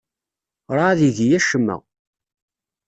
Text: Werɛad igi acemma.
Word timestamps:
Werɛad 0.67 0.99
igi 1.09 1.27
acemma. 1.37 1.77